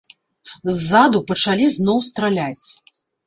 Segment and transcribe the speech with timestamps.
[0.77, 2.67] Ззаду пачалі зноў страляць.